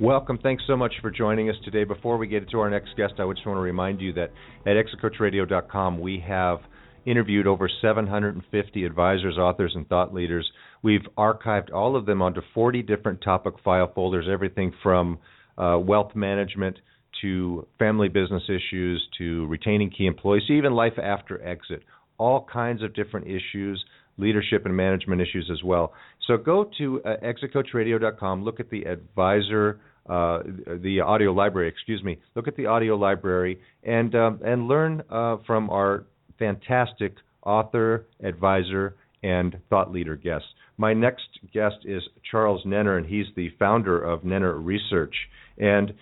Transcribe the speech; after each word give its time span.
Welcome. 0.00 0.38
Thanks 0.42 0.64
so 0.66 0.76
much 0.76 0.94
for 1.00 1.10
joining 1.10 1.48
us 1.48 1.56
today. 1.64 1.84
Before 1.84 2.16
we 2.16 2.26
get 2.26 2.50
to 2.50 2.58
our 2.58 2.68
next 2.68 2.96
guest, 2.96 3.14
I 3.18 3.32
just 3.32 3.46
want 3.46 3.56
to 3.56 3.60
remind 3.60 4.00
you 4.00 4.12
that 4.14 4.32
at 4.66 4.74
exitcoachradio.com 4.76 6.00
we 6.00 6.24
have 6.26 6.58
interviewed 7.04 7.46
over 7.46 7.68
750 7.80 8.84
advisors, 8.84 9.38
authors, 9.38 9.72
and 9.76 9.88
thought 9.88 10.12
leaders. 10.12 10.50
We've 10.82 11.06
archived 11.16 11.72
all 11.72 11.94
of 11.94 12.06
them 12.06 12.22
onto 12.22 12.40
40 12.54 12.82
different 12.82 13.20
topic 13.22 13.54
file 13.62 13.92
folders, 13.94 14.26
everything 14.30 14.72
from 14.82 15.18
uh, 15.56 15.78
wealth 15.78 16.16
management 16.16 16.78
to 17.20 17.66
family 17.78 18.08
business 18.08 18.42
issues 18.48 19.06
to 19.18 19.46
retaining 19.46 19.90
key 19.90 20.06
employees, 20.06 20.44
even 20.48 20.72
life 20.72 20.98
after 21.00 21.40
exit. 21.46 21.82
All 22.18 22.46
kinds 22.50 22.82
of 22.82 22.94
different 22.94 23.26
issues 23.26 23.84
leadership 24.18 24.66
and 24.66 24.76
management 24.76 25.20
issues 25.20 25.48
as 25.50 25.62
well. 25.62 25.92
So 26.26 26.36
go 26.36 26.70
to 26.78 27.02
uh, 27.04 27.16
exitcoachradio.com, 27.24 28.44
look 28.44 28.60
at 28.60 28.70
the 28.70 28.84
advisor, 28.84 29.80
uh, 30.08 30.40
the 30.82 31.00
audio 31.00 31.32
library, 31.32 31.68
excuse 31.68 32.02
me, 32.02 32.18
look 32.34 32.48
at 32.48 32.56
the 32.56 32.66
audio 32.66 32.96
library, 32.96 33.60
and 33.82 34.14
um, 34.14 34.40
and 34.44 34.68
learn 34.68 35.02
uh, 35.10 35.36
from 35.46 35.70
our 35.70 36.04
fantastic 36.38 37.14
author, 37.44 38.06
advisor, 38.22 38.96
and 39.22 39.56
thought 39.70 39.92
leader 39.92 40.16
guests. 40.16 40.48
My 40.76 40.94
next 40.94 41.28
guest 41.52 41.76
is 41.84 42.02
Charles 42.30 42.64
Nenner, 42.64 42.98
and 42.98 43.06
he's 43.06 43.26
the 43.36 43.50
founder 43.58 44.02
of 44.02 44.22
Nenner 44.22 44.58
Research. 44.58 45.14
And 45.58 45.92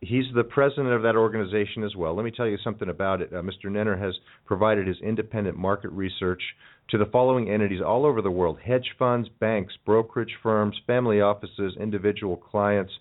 he's 0.00 0.24
the 0.34 0.44
president 0.44 0.88
of 0.88 1.02
that 1.02 1.16
organization 1.16 1.84
as 1.84 1.94
well. 1.94 2.14
Let 2.14 2.24
me 2.24 2.30
tell 2.30 2.46
you 2.46 2.58
something 2.62 2.88
about 2.88 3.20
it. 3.20 3.32
Uh, 3.32 3.42
Mr. 3.42 3.66
Nenner 3.66 4.00
has 4.00 4.14
provided 4.46 4.86
his 4.86 4.96
independent 5.02 5.56
market 5.56 5.90
research 5.90 6.42
to 6.90 6.98
the 6.98 7.06
following 7.06 7.50
entities 7.50 7.80
all 7.84 8.04
over 8.04 8.20
the 8.20 8.30
world 8.30 8.58
hedge 8.64 8.94
funds, 8.98 9.28
banks, 9.40 9.74
brokerage 9.84 10.36
firms, 10.42 10.76
family 10.86 11.20
offices, 11.20 11.74
individual 11.80 12.36
clients. 12.36 12.92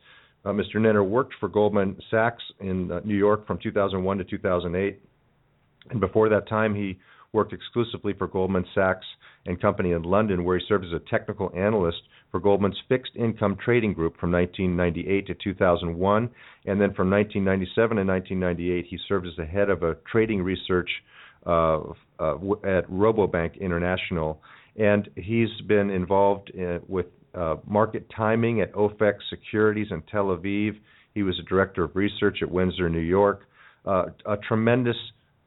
Uh, 0.45 0.49
Mr. 0.49 0.75
Nenner 0.75 1.07
worked 1.07 1.33
for 1.39 1.47
Goldman 1.47 1.97
Sachs 2.09 2.43
in 2.59 2.91
uh, 2.91 2.99
New 3.03 3.15
York 3.15 3.47
from 3.47 3.59
2001 3.61 4.17
to 4.17 4.23
2008. 4.23 5.01
And 5.89 5.99
before 5.99 6.29
that 6.29 6.47
time, 6.47 6.75
he 6.75 6.97
worked 7.33 7.51
exclusively 7.51 8.13
for 8.13 8.27
Goldman 8.27 8.65
Sachs 8.73 9.05
and 9.45 9.61
Company 9.61 9.91
in 9.91 10.03
London, 10.03 10.43
where 10.43 10.57
he 10.57 10.65
served 10.67 10.85
as 10.85 10.93
a 10.93 11.09
technical 11.09 11.51
analyst 11.55 12.01
for 12.31 12.39
Goldman's 12.39 12.77
fixed 12.87 13.15
income 13.15 13.57
trading 13.63 13.93
group 13.93 14.19
from 14.19 14.31
1998 14.31 15.27
to 15.27 15.33
2001. 15.35 16.29
And 16.65 16.81
then 16.81 16.93
from 16.93 17.09
1997 17.09 17.97
to 17.97 18.03
1998, 18.03 18.85
he 18.89 18.97
served 19.07 19.27
as 19.27 19.33
the 19.37 19.45
head 19.45 19.69
of 19.69 19.83
a 19.83 19.97
trading 20.09 20.41
research 20.41 20.89
uh, 21.45 21.79
uh, 22.19 22.35
at 22.63 22.89
Rabobank 22.89 23.59
International. 23.59 24.41
And 24.75 25.09
he's 25.15 25.49
been 25.67 25.89
involved 25.89 26.49
in, 26.51 26.81
with 26.87 27.07
uh, 27.35 27.55
market 27.67 28.09
timing 28.15 28.61
at 28.61 28.71
OFAC 28.73 29.15
Securities 29.29 29.87
in 29.91 30.01
Tel 30.03 30.25
Aviv. 30.25 30.77
He 31.13 31.23
was 31.23 31.37
a 31.39 31.43
director 31.43 31.83
of 31.83 31.95
research 31.95 32.39
at 32.41 32.49
Windsor, 32.49 32.89
New 32.89 32.99
York. 32.99 33.41
Uh, 33.85 34.05
a 34.25 34.37
tremendous 34.37 34.95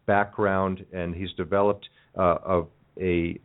background, 0.07 0.85
and 0.93 1.15
he's 1.15 1.33
developed 1.37 1.89
uh, 2.19 2.37
a, 2.47 2.63
a, 3.01 3.39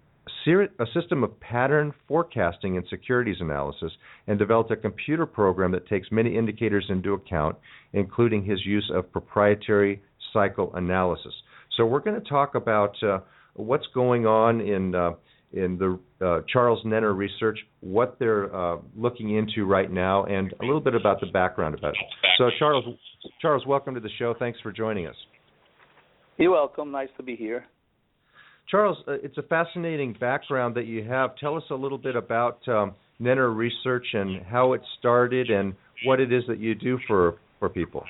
a 0.48 0.86
system 0.94 1.24
of 1.24 1.40
pattern 1.40 1.94
forecasting 2.08 2.78
and 2.78 2.86
securities 2.90 3.38
analysis, 3.40 3.92
and 4.28 4.38
developed 4.38 4.72
a 4.72 4.76
computer 4.76 5.26
program 5.26 5.72
that 5.72 5.88
takes 5.88 6.12
many 6.12 6.38
indicators 6.38 6.86
into 6.90 7.14
account, 7.14 7.56
including 7.94 8.44
his 8.44 8.66
use 8.66 8.92
of 8.94 9.12
proprietary 9.12 10.02
cycle 10.34 10.72
analysis. 10.76 11.34
So 11.82 11.88
we're 11.88 12.02
going 12.02 12.22
to 12.22 12.30
talk 12.30 12.54
about 12.54 12.94
uh, 13.02 13.22
what's 13.56 13.88
going 13.96 14.28
on 14.28 14.62
in 14.62 14.94
uh, 14.94 15.14
in 15.52 15.80
the 15.80 16.00
uh, 16.24 16.42
Charles 16.48 16.86
Nenner 16.86 17.18
research, 17.18 17.58
what 17.80 18.18
they're 18.20 18.56
uh, 18.56 18.78
looking 18.96 19.36
into 19.36 19.66
right 19.66 19.92
now, 19.92 20.26
and 20.26 20.54
a 20.62 20.64
little 20.64 20.80
bit 20.80 20.94
about 20.94 21.20
the 21.22 21.26
background 21.34 21.74
about 21.74 21.94
it. 21.94 22.06
So 22.38 22.52
Charles, 22.60 22.86
Charles, 23.42 23.66
welcome 23.66 23.96
to 23.96 24.00
the 24.00 24.12
show. 24.20 24.36
Thanks 24.38 24.60
for 24.62 24.72
joining 24.72 25.08
us. 25.08 25.16
You're 26.38 26.52
welcome. 26.52 26.92
Nice 26.92 27.10
to 27.18 27.24
be 27.24 27.36
here. 27.36 27.66
Charles, 28.70 29.00
uh, 29.08 29.14
it's 29.14 29.40
a 29.40 29.44
fascinating 29.44 30.16
background 30.20 30.76
that 30.76 30.86
you 30.86 31.04
have. 31.06 31.36
Tell 31.38 31.58
us 31.58 31.64
a 31.72 31.76
little 31.76 31.98
bit 31.98 32.16
about 32.16 32.60
um, 32.68 32.94
Nenner 33.20 33.58
Research 33.58 34.06
and 34.14 34.46
how 34.46 34.74
it 34.74 34.82
started 35.00 35.50
and 35.50 35.74
what 36.06 36.20
it 36.20 36.32
is 36.32 36.44
that 36.48 36.60
you 36.60 36.76
do 36.76 37.00
for, 37.08 37.38
for 37.58 37.70
people. 37.70 38.04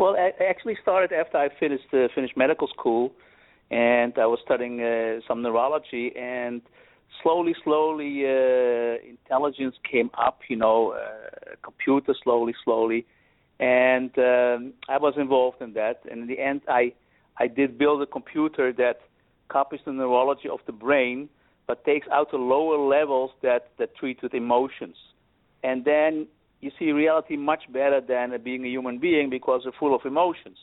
Well, 0.00 0.16
I 0.16 0.32
actually 0.48 0.78
started 0.80 1.12
after 1.12 1.36
I 1.36 1.50
finished 1.60 1.92
uh, 1.92 2.08
finished 2.14 2.34
medical 2.34 2.68
school, 2.68 3.12
and 3.70 4.16
I 4.16 4.24
was 4.24 4.38
studying 4.42 4.80
uh, 4.80 5.20
some 5.28 5.42
neurology, 5.42 6.16
and 6.16 6.62
slowly, 7.22 7.54
slowly, 7.62 8.24
uh, 8.24 8.96
intelligence 9.06 9.76
came 9.84 10.10
up. 10.16 10.38
You 10.48 10.56
know, 10.56 10.92
uh, 10.92 11.54
computer 11.62 12.14
slowly, 12.24 12.54
slowly, 12.64 13.04
and 13.58 14.10
um, 14.16 14.72
I 14.88 14.96
was 14.96 15.12
involved 15.18 15.60
in 15.60 15.74
that. 15.74 16.00
And 16.10 16.22
in 16.22 16.28
the 16.28 16.40
end, 16.40 16.62
I 16.66 16.94
I 17.36 17.46
did 17.46 17.76
build 17.76 18.00
a 18.00 18.06
computer 18.06 18.72
that 18.72 19.02
copies 19.48 19.80
the 19.84 19.92
neurology 19.92 20.48
of 20.48 20.60
the 20.64 20.72
brain, 20.72 21.28
but 21.66 21.84
takes 21.84 22.08
out 22.08 22.30
the 22.30 22.38
lower 22.38 22.78
levels 22.78 23.32
that 23.42 23.72
that 23.78 23.94
treat 23.96 24.22
with 24.22 24.32
emotions, 24.32 24.96
and 25.62 25.84
then 25.84 26.26
you 26.60 26.70
see 26.78 26.92
reality 26.92 27.36
much 27.36 27.62
better 27.72 28.00
than 28.00 28.38
being 28.42 28.64
a 28.64 28.68
human 28.68 28.98
being 28.98 29.30
because 29.30 29.62
we're 29.64 29.72
full 29.78 29.94
of 29.94 30.02
emotions. 30.04 30.58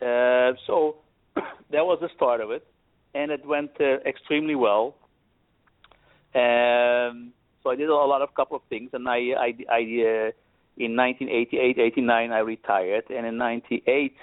Uh, 0.00 0.52
so 0.66 0.96
that 1.36 1.84
was 1.84 1.98
the 2.00 2.08
start 2.16 2.40
of 2.40 2.50
it, 2.50 2.66
and 3.14 3.30
it 3.30 3.46
went 3.46 3.70
uh, 3.80 3.98
extremely 4.06 4.54
well. 4.54 4.96
Um, 6.34 7.32
so 7.62 7.70
I 7.70 7.76
did 7.76 7.88
a 7.88 7.94
lot 7.94 8.22
of 8.22 8.34
couple 8.34 8.56
of 8.56 8.62
things, 8.68 8.90
and 8.92 9.08
I, 9.08 9.34
I, 9.38 9.54
I 9.70 9.80
uh, 9.80 10.30
in 10.76 10.96
1988, 10.96 11.78
89, 11.78 12.32
I 12.32 12.38
retired, 12.38 13.04
and 13.10 13.26
in 13.26 13.36
98, 13.36 14.16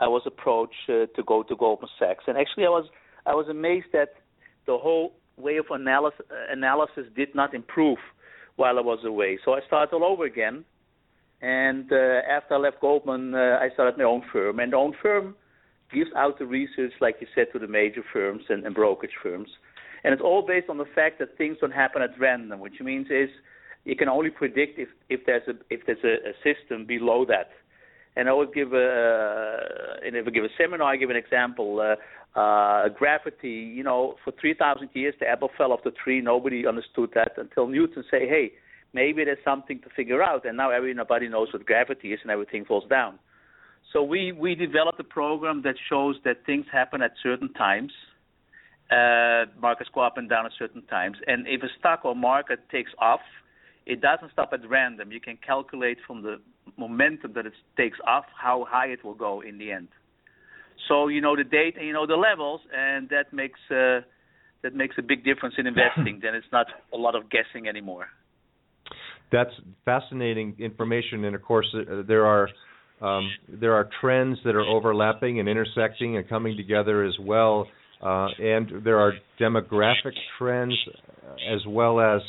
I 0.00 0.08
was 0.08 0.22
approached 0.26 0.74
uh, 0.88 1.06
to 1.14 1.22
go 1.24 1.42
to 1.44 1.54
Goldman 1.54 1.90
Sachs. 1.98 2.24
And 2.26 2.36
actually, 2.36 2.66
I 2.66 2.70
was 2.70 2.86
I 3.26 3.34
was 3.34 3.46
amazed 3.48 3.86
that 3.92 4.14
the 4.66 4.76
whole 4.76 5.14
way 5.36 5.56
of 5.58 5.66
analysis 5.70 6.26
analysis 6.50 7.06
did 7.14 7.34
not 7.34 7.54
improve 7.54 7.98
while 8.60 8.78
I 8.78 8.82
was 8.82 9.00
away. 9.04 9.38
So 9.44 9.54
I 9.54 9.60
started 9.66 9.94
all 9.96 10.04
over 10.04 10.24
again. 10.24 10.64
And 11.40 11.90
uh, 11.90 12.20
after 12.30 12.54
I 12.54 12.58
left 12.58 12.80
Goldman, 12.82 13.34
uh, 13.34 13.58
I 13.64 13.70
started 13.72 13.96
my 13.96 14.04
own 14.04 14.22
firm. 14.30 14.60
And 14.60 14.72
the 14.72 14.76
own 14.76 14.94
firm 15.02 15.34
gives 15.92 16.10
out 16.14 16.38
the 16.38 16.44
research, 16.44 16.92
like 17.00 17.16
you 17.20 17.26
said, 17.34 17.46
to 17.52 17.58
the 17.58 17.66
major 17.66 18.02
firms 18.12 18.42
and, 18.50 18.66
and 18.66 18.74
brokerage 18.74 19.16
firms. 19.22 19.48
And 20.04 20.12
it's 20.12 20.22
all 20.22 20.42
based 20.46 20.68
on 20.68 20.76
the 20.76 20.90
fact 20.94 21.18
that 21.20 21.38
things 21.38 21.56
don't 21.60 21.72
happen 21.72 22.02
at 22.02 22.10
random, 22.20 22.60
which 22.60 22.80
means 22.80 23.06
is 23.10 23.30
you 23.84 23.96
can 23.96 24.08
only 24.08 24.30
predict 24.30 24.78
if, 24.78 24.88
if 25.08 25.20
there's 25.26 25.48
a 25.48 25.54
if 25.70 25.80
there's 25.86 26.04
a, 26.04 26.14
a 26.30 26.34
system 26.44 26.86
below 26.86 27.24
that. 27.26 27.50
And 28.16 28.28
I 28.28 28.32
would 28.32 28.52
give 28.52 28.72
a 28.72 29.98
and 30.04 30.16
if 30.16 30.26
I 30.26 30.30
give 30.30 30.44
a 30.44 30.48
seminar, 30.58 30.92
I 30.92 30.96
give 30.96 31.10
an 31.10 31.16
example. 31.16 31.80
Uh, 31.80 31.96
uh, 32.38 32.88
gravity, 32.90 33.50
you 33.50 33.82
know, 33.82 34.14
for 34.24 34.32
3,000 34.40 34.90
years 34.94 35.14
the 35.18 35.26
apple 35.26 35.50
fell 35.58 35.72
off 35.72 35.80
the 35.82 35.90
tree. 35.90 36.20
Nobody 36.20 36.66
understood 36.66 37.10
that 37.14 37.32
until 37.36 37.66
Newton 37.66 38.04
say, 38.10 38.28
"Hey, 38.28 38.52
maybe 38.92 39.24
there's 39.24 39.42
something 39.44 39.80
to 39.80 39.88
figure 39.90 40.22
out." 40.22 40.44
And 40.44 40.56
now 40.56 40.70
everybody 40.70 41.28
knows 41.28 41.52
what 41.52 41.66
gravity 41.66 42.12
is, 42.12 42.20
and 42.22 42.30
everything 42.30 42.64
falls 42.64 42.88
down. 42.88 43.18
So 43.92 44.02
we 44.02 44.32
we 44.32 44.54
developed 44.54 45.00
a 45.00 45.04
program 45.04 45.62
that 45.62 45.74
shows 45.88 46.16
that 46.24 46.44
things 46.46 46.66
happen 46.70 47.02
at 47.02 47.12
certain 47.22 47.52
times. 47.54 47.92
Uh, 48.90 49.46
markets 49.60 49.90
go 49.92 50.00
up 50.00 50.16
and 50.16 50.28
down 50.28 50.46
at 50.46 50.52
certain 50.58 50.82
times, 50.82 51.16
and 51.26 51.46
if 51.48 51.62
a 51.62 51.68
stock 51.78 52.04
or 52.04 52.14
market 52.14 52.68
takes 52.70 52.92
off, 52.98 53.20
it 53.86 54.00
doesn't 54.00 54.32
stop 54.32 54.52
at 54.52 54.68
random. 54.68 55.10
You 55.12 55.20
can 55.20 55.36
calculate 55.36 55.98
from 56.06 56.22
the 56.22 56.40
momentum 56.80 57.34
that 57.34 57.46
it 57.46 57.52
takes 57.76 57.98
off 58.06 58.24
how 58.34 58.66
high 58.68 58.86
it 58.86 59.04
will 59.04 59.14
go 59.14 59.42
in 59.42 59.58
the 59.58 59.70
end. 59.70 59.88
So 60.88 61.08
you 61.08 61.20
know 61.20 61.36
the 61.36 61.44
date 61.44 61.76
and 61.76 61.86
you 61.86 61.92
know 61.92 62.06
the 62.06 62.16
levels, 62.16 62.60
and 62.74 63.08
that 63.10 63.32
makes 63.32 63.60
uh, 63.70 64.00
that 64.62 64.74
makes 64.74 64.96
a 64.98 65.02
big 65.02 65.24
difference 65.24 65.54
in 65.58 65.66
investing. 65.66 66.20
then 66.22 66.34
it's 66.34 66.52
not 66.52 66.66
a 66.92 66.96
lot 66.96 67.14
of 67.14 67.24
guessing 67.30 67.68
anymore. 67.68 68.06
That's 69.30 69.50
fascinating 69.84 70.56
information, 70.58 71.24
and 71.24 71.36
of 71.36 71.42
course 71.42 71.68
uh, 71.74 72.02
there 72.08 72.26
are 72.26 72.48
um, 73.00 73.30
there 73.48 73.74
are 73.74 73.88
trends 74.00 74.38
that 74.44 74.54
are 74.54 74.66
overlapping 74.76 75.38
and 75.38 75.48
intersecting 75.48 76.16
and 76.16 76.28
coming 76.28 76.56
together 76.56 77.04
as 77.04 77.14
well, 77.20 77.66
uh, 78.02 78.28
and 78.38 78.84
there 78.84 78.98
are 78.98 79.12
demographic 79.38 80.14
trends 80.38 80.74
as 81.54 81.60
well 81.68 82.00
as 82.00 82.20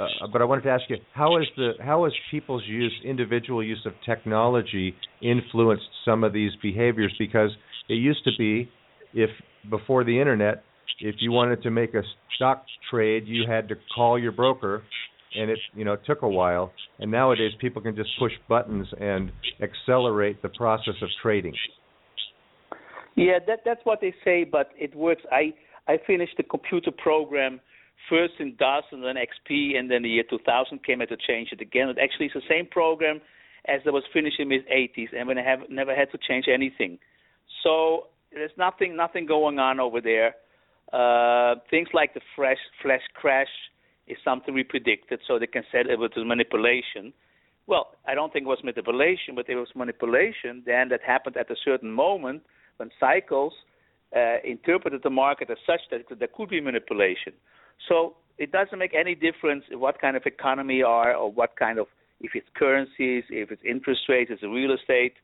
uh, 0.00 0.26
but 0.32 0.42
I 0.42 0.44
wanted 0.44 0.62
to 0.62 0.70
ask 0.70 0.84
you 0.88 0.96
how 1.12 1.38
is 1.38 1.46
the 1.56 1.72
how 1.80 2.04
has 2.04 2.12
people's 2.30 2.64
use, 2.66 2.92
individual 3.04 3.62
use 3.62 3.82
of 3.86 3.92
technology, 4.04 4.94
influenced 5.22 5.84
some 6.04 6.24
of 6.24 6.32
these 6.32 6.52
behaviors? 6.62 7.14
Because 7.18 7.50
it 7.88 7.94
used 7.94 8.24
to 8.24 8.30
be, 8.36 8.68
if 9.12 9.30
before 9.70 10.04
the 10.04 10.18
internet, 10.18 10.64
if 11.00 11.16
you 11.20 11.32
wanted 11.32 11.62
to 11.62 11.70
make 11.70 11.94
a 11.94 12.02
stock 12.36 12.64
trade, 12.90 13.24
you 13.26 13.44
had 13.48 13.68
to 13.68 13.76
call 13.94 14.18
your 14.18 14.32
broker, 14.32 14.82
and 15.36 15.50
it 15.50 15.58
you 15.74 15.84
know 15.84 15.96
took 16.06 16.22
a 16.22 16.28
while. 16.28 16.72
And 16.98 17.10
nowadays, 17.10 17.52
people 17.60 17.82
can 17.82 17.94
just 17.94 18.10
push 18.18 18.32
buttons 18.48 18.86
and 19.00 19.30
accelerate 19.62 20.42
the 20.42 20.48
process 20.50 20.94
of 21.02 21.08
trading. 21.22 21.54
Yeah, 23.16 23.38
that 23.46 23.60
that's 23.64 23.80
what 23.84 24.00
they 24.00 24.14
say, 24.24 24.44
but 24.44 24.70
it 24.76 24.94
works. 24.94 25.22
I 25.30 25.54
I 25.86 25.98
finished 26.04 26.36
the 26.36 26.42
computer 26.42 26.90
program 26.90 27.60
first 28.08 28.34
in 28.38 28.56
DOS 28.56 28.84
and 28.92 29.02
then 29.02 29.16
XP, 29.16 29.76
and 29.76 29.90
then 29.90 30.02
the 30.02 30.08
year 30.08 30.24
2000 30.28 30.84
came 30.84 31.00
I 31.00 31.06
to 31.06 31.16
change 31.16 31.50
it 31.52 31.60
again. 31.60 31.88
It 31.88 31.98
actually 32.02 32.26
is 32.26 32.32
the 32.34 32.42
same 32.48 32.66
program 32.66 33.20
as 33.66 33.80
I 33.86 33.90
was 33.90 34.04
finishing 34.12 34.48
mid 34.48 34.66
80s, 34.68 35.08
and 35.16 35.38
I 35.38 35.42
have 35.42 35.60
never 35.70 35.94
had 35.94 36.10
to 36.12 36.18
change 36.18 36.46
anything. 36.52 36.98
So 37.62 38.08
there's 38.32 38.52
nothing 38.58 38.96
nothing 38.96 39.26
going 39.26 39.58
on 39.58 39.80
over 39.80 40.00
there. 40.00 40.34
Uh, 40.92 41.56
things 41.70 41.88
like 41.94 42.14
the 42.14 42.20
flash 42.36 42.58
flash 42.82 43.02
crash 43.14 43.48
is 44.06 44.18
something 44.24 44.54
we 44.54 44.64
predicted, 44.64 45.20
so 45.26 45.38
they 45.38 45.46
can 45.46 45.62
say 45.72 45.80
it 45.80 45.98
was 45.98 46.10
manipulation. 46.16 47.12
Well, 47.66 47.92
I 48.06 48.14
don't 48.14 48.30
think 48.32 48.44
it 48.44 48.48
was 48.48 48.58
manipulation, 48.62 49.34
but 49.34 49.48
it 49.48 49.54
was 49.54 49.68
manipulation. 49.74 50.62
Then 50.66 50.90
that 50.90 51.00
happened 51.02 51.38
at 51.38 51.50
a 51.50 51.56
certain 51.64 51.90
moment 51.90 52.42
when 52.76 52.90
cycles 53.00 53.54
uh, 54.14 54.36
interpreted 54.44 55.00
the 55.02 55.10
market 55.10 55.50
as 55.50 55.58
such 55.66 55.80
that 55.90 56.18
there 56.18 56.28
could 56.34 56.48
be 56.48 56.60
manipulation. 56.60 57.32
So 57.88 58.14
it 58.38 58.52
doesn't 58.52 58.78
make 58.78 58.94
any 58.94 59.14
difference 59.14 59.64
what 59.70 60.00
kind 60.00 60.16
of 60.16 60.22
economy 60.26 60.82
are 60.82 61.14
or 61.14 61.30
what 61.30 61.56
kind 61.56 61.78
of 61.78 61.86
if 62.20 62.32
it's 62.34 62.46
currencies, 62.56 63.24
if 63.28 63.50
it's 63.50 63.62
interest 63.64 64.02
rates, 64.08 64.30
it's 64.32 64.42
real 64.42 64.72
estate, 64.72 65.14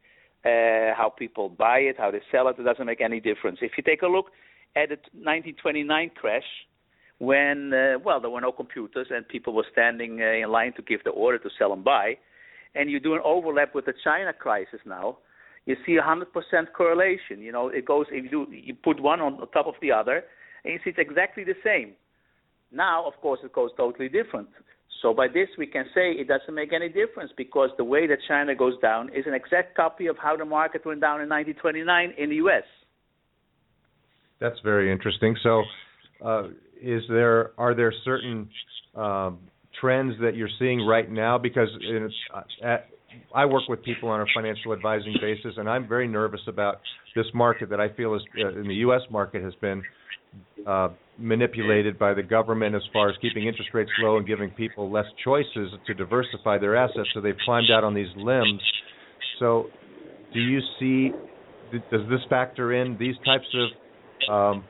uh, 0.45 0.95
how 0.97 1.13
people 1.17 1.49
buy 1.49 1.79
it, 1.79 1.97
how 1.99 2.11
they 2.11 2.21
sell 2.31 2.49
it. 2.49 2.57
It 2.59 2.65
doesn't 2.65 2.87
make 2.87 3.01
any 3.01 3.21
difference. 3.21 3.59
If 3.63 3.73
you 3.77 3.83
take 3.83 4.03
a 4.03 4.07
look 4.07 4.27
at 4.77 4.89
the 4.89 4.97
1929 5.13 6.11
crash, 6.17 6.45
when 7.19 7.73
uh, 7.75 7.99
well 8.03 8.21
there 8.21 8.31
were 8.31 8.41
no 8.41 8.53
computers 8.53 9.09
and 9.11 9.29
people 9.29 9.53
were 9.53 9.67
standing 9.71 10.21
uh, 10.21 10.45
in 10.45 10.51
line 10.51 10.73
to 10.75 10.83
give 10.83 11.05
the 11.05 11.11
order 11.11 11.39
to 11.39 11.51
sell 11.59 11.73
and 11.73 11.85
buy, 11.85 12.17
and 12.75 12.91
you 12.91 13.01
do 13.01 13.15
an 13.15 13.21
overlap 13.25 13.75
with 13.75 13.87
the 13.87 13.95
China 14.05 14.33
crisis 14.33 14.81
now, 14.87 15.19
you 15.67 15.77
see 15.87 15.97
a 15.97 16.03
hundred 16.03 16.33
percent 16.33 16.73
correlation. 16.77 17.41
You 17.41 17.53
know, 17.53 17.69
it 17.69 17.85
goes 17.85 18.07
if 18.11 18.25
you 18.25 18.31
do 18.31 18.47
you 18.53 18.75
put 18.75 19.01
one 19.01 19.21
on 19.21 19.39
top 19.53 19.67
of 19.67 19.75
the 19.81 19.93
other, 19.93 20.25
and 20.65 20.73
you 20.73 20.81
see 20.85 20.91
it's 20.91 20.99
exactly 20.99 21.45
the 21.45 21.55
same. 21.65 21.93
Now, 22.73 23.07
of 23.07 23.15
course, 23.21 23.41
it 23.45 23.53
goes 23.53 23.71
totally 23.77 24.09
different. 24.09 24.49
So 25.03 25.15
by 25.15 25.29
this, 25.29 25.49
we 25.57 25.67
can 25.67 25.87
say 25.95 26.12
it 26.12 26.29
doesn't 26.29 26.55
make 26.55 26.73
any 26.73 26.89
difference 26.89 27.33
because 27.37 27.71
the 27.79 27.85
way 27.85 28.07
that 28.07 28.19
China 28.29 28.55
goes 28.55 28.75
down 28.81 29.09
is 29.15 29.25
an 29.27 29.35
exact 29.35 29.75
copy 29.75 30.07
of 30.07 30.17
how 30.19 30.37
the 30.37 30.45
market 30.45 30.85
went 30.85 31.01
down 31.01 31.23
in 31.23 31.29
1929 31.29 32.15
in 32.19 32.29
the 32.31 32.37
U.S. 32.37 32.65
That's 34.41 34.59
very 34.63 34.93
interesting. 34.93 35.37
So, 35.43 35.63
uh, 36.25 36.49
is 36.81 37.03
there 37.09 37.53
are 37.59 37.75
there 37.75 37.93
certain 38.05 38.49
um, 38.95 39.39
trends 39.81 40.15
that 40.21 40.35
you're 40.35 40.51
seeing 40.59 40.87
right 40.87 41.11
now? 41.11 41.39
Because 41.39 41.69
uh, 42.35 42.41
at, 42.63 42.89
I 43.35 43.47
work 43.47 43.62
with 43.69 43.83
people 43.83 44.09
on 44.09 44.21
a 44.21 44.25
financial 44.35 44.73
advising 44.73 45.15
basis, 45.21 45.55
and 45.57 45.69
I'm 45.69 45.89
very 45.89 46.09
nervous 46.09 46.41
about 46.47 46.81
this 47.15 47.27
market 47.35 47.71
that 47.71 47.81
I 47.81 47.89
feel 47.89 48.15
is 48.15 48.23
uh, 48.43 48.61
in 48.61 48.69
the 48.69 48.75
U.S. 48.77 49.03
market 49.11 49.43
has 49.43 49.55
been 49.61 49.83
uh, 50.67 50.89
manipulated 51.19 51.99
by 51.99 52.15
the 52.15 52.23
government 52.23 52.75
as 52.75 52.83
far 52.93 53.09
as 53.09 53.17
keeping 53.21 53.47
interest 53.47 53.71
rates 53.75 53.91
low 54.01 54.17
and 54.17 54.27
giving 54.27 54.51
people 54.51 54.91
less 54.91 55.07
choices 55.25 55.73
to 55.87 55.95
diversify 55.95 56.59
their 56.59 56.77
assets. 56.77 57.09
So 57.15 57.21
they've 57.21 57.37
climbed 57.45 57.71
out 57.71 57.85
on 57.85 57.95
these 57.95 58.11
limbs. 58.17 58.61
So, 59.39 59.67
do 60.33 60.41
you 60.41 60.61
see? 60.79 61.11
Does 61.73 62.09
this 62.09 62.21
factor 62.29 62.73
in 62.75 62.97
these 62.99 63.15
types 63.25 63.47
of 63.55 64.33
um, 64.33 64.65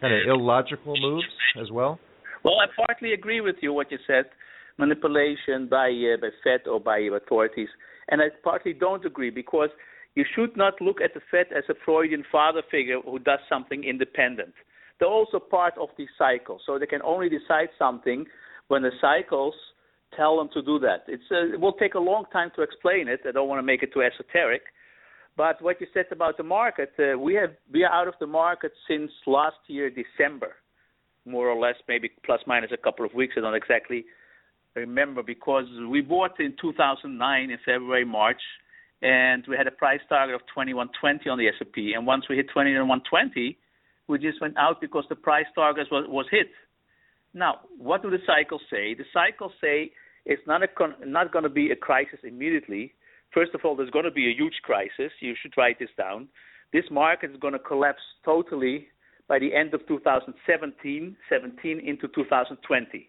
kind 0.00 0.14
of 0.14 0.20
illogical 0.28 0.94
moves 1.00 1.26
as 1.60 1.70
well? 1.70 1.98
Well, 2.44 2.54
I 2.60 2.66
partly 2.86 3.12
agree 3.14 3.40
with 3.40 3.56
you 3.62 3.72
what 3.72 3.90
you 3.90 3.98
said 4.06 4.26
manipulation 4.78 5.68
by 5.68 5.88
uh, 5.88 6.16
by 6.20 6.30
Fed 6.42 6.66
or 6.66 6.80
by 6.80 6.98
authorities, 6.98 7.68
and 8.08 8.20
I 8.20 8.26
partly 8.42 8.72
don't 8.72 9.04
agree 9.04 9.30
because 9.30 9.70
you 10.14 10.24
should 10.34 10.56
not 10.56 10.80
look 10.80 11.00
at 11.00 11.14
the 11.14 11.20
Fed 11.30 11.46
as 11.56 11.64
a 11.68 11.74
Freudian 11.84 12.24
father 12.30 12.62
figure 12.70 13.00
who 13.00 13.18
does 13.18 13.40
something 13.48 13.84
independent. 13.84 14.54
They're 14.98 15.08
also 15.08 15.38
part 15.38 15.74
of 15.78 15.88
the 15.96 16.06
cycle, 16.18 16.60
so 16.64 16.78
they 16.78 16.86
can 16.86 17.02
only 17.02 17.28
decide 17.28 17.68
something 17.78 18.26
when 18.68 18.82
the 18.82 18.92
cycles 19.00 19.54
tell 20.16 20.36
them 20.36 20.48
to 20.52 20.62
do 20.62 20.78
that. 20.80 21.04
Uh, 21.08 21.54
it 21.54 21.60
will 21.60 21.72
take 21.72 21.94
a 21.94 21.98
long 21.98 22.24
time 22.32 22.50
to 22.56 22.62
explain 22.62 23.08
it. 23.08 23.20
I 23.26 23.32
don't 23.32 23.48
want 23.48 23.58
to 23.58 23.62
make 23.62 23.82
it 23.82 23.92
too 23.92 24.02
esoteric. 24.02 24.62
But 25.36 25.62
what 25.62 25.80
you 25.80 25.86
said 25.94 26.06
about 26.10 26.36
the 26.36 26.42
market, 26.42 26.92
uh, 26.98 27.18
we 27.18 27.34
have 27.34 27.52
we 27.72 27.84
are 27.84 27.92
out 27.92 28.06
of 28.06 28.14
the 28.20 28.26
market 28.26 28.72
since 28.86 29.10
last 29.26 29.56
year 29.66 29.90
December, 29.90 30.52
more 31.24 31.48
or 31.48 31.58
less, 31.58 31.76
maybe 31.88 32.10
plus 32.24 32.40
minus 32.46 32.70
a 32.72 32.76
couple 32.76 33.06
of 33.06 33.14
weeks. 33.14 33.34
I 33.38 33.40
don't 33.40 33.54
exactly 33.54 34.04
remember 34.80 35.22
because 35.22 35.64
we 35.90 36.00
bought 36.00 36.38
in 36.40 36.54
2009 36.60 37.50
in 37.50 37.58
February, 37.64 38.04
March, 38.04 38.40
and 39.02 39.44
we 39.48 39.56
had 39.56 39.66
a 39.66 39.72
price 39.72 40.00
target 40.08 40.34
of 40.34 40.40
2120 40.54 41.28
on 41.28 41.38
the 41.38 41.48
S&P. 41.48 41.92
And 41.94 42.06
once 42.06 42.24
we 42.28 42.36
hit 42.36 42.48
2120, 42.48 43.58
we 44.08 44.18
just 44.18 44.40
went 44.40 44.56
out 44.56 44.80
because 44.80 45.04
the 45.08 45.16
price 45.16 45.46
target 45.54 45.88
was, 45.90 46.06
was 46.08 46.26
hit. 46.30 46.48
Now, 47.34 47.60
what 47.78 48.02
do 48.02 48.10
the 48.10 48.18
cycles 48.26 48.62
say? 48.70 48.94
The 48.94 49.04
cycles 49.12 49.52
say 49.60 49.90
it's 50.24 50.42
not 50.46 50.62
a 50.62 50.68
con- 50.68 50.94
not 51.04 51.32
going 51.32 51.44
to 51.44 51.50
be 51.50 51.70
a 51.70 51.76
crisis 51.76 52.20
immediately. 52.22 52.92
First 53.34 53.54
of 53.54 53.62
all, 53.64 53.74
there's 53.74 53.90
going 53.90 54.04
to 54.04 54.10
be 54.10 54.28
a 54.28 54.36
huge 54.36 54.60
crisis. 54.62 55.12
You 55.20 55.34
should 55.40 55.54
write 55.56 55.78
this 55.78 55.88
down. 55.96 56.28
This 56.72 56.84
market 56.90 57.30
is 57.30 57.36
going 57.40 57.54
to 57.54 57.58
collapse 57.58 58.02
totally 58.24 58.88
by 59.28 59.38
the 59.38 59.54
end 59.54 59.74
of 59.74 59.86
2017, 59.88 61.16
17 61.28 61.80
into 61.80 62.08
2020 62.08 63.08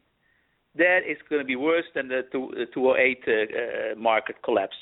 that 0.75 0.99
is 1.09 1.17
going 1.29 1.41
to 1.41 1.45
be 1.45 1.55
worse 1.55 1.85
than 1.93 2.07
the 2.07 2.21
2008 2.31 3.23
uh, 3.27 3.31
uh, 3.31 3.99
market 3.99 4.35
collapse. 4.43 4.75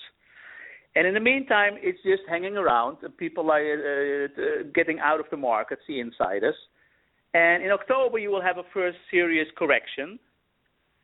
And 0.95 1.07
in 1.07 1.13
the 1.13 1.19
meantime, 1.19 1.73
it's 1.81 1.99
just 2.03 2.23
hanging 2.29 2.57
around. 2.57 2.97
People 3.17 3.49
are 3.51 3.61
uh, 3.61 4.25
uh, 4.25 4.63
getting 4.73 4.99
out 4.99 5.19
of 5.19 5.25
the 5.31 5.37
market, 5.37 5.79
the 5.87 5.99
insiders. 5.99 6.55
And 7.33 7.63
in 7.63 7.71
October, 7.71 8.17
you 8.19 8.29
will 8.29 8.41
have 8.41 8.57
a 8.57 8.63
first 8.73 8.97
serious 9.09 9.47
correction. 9.57 10.19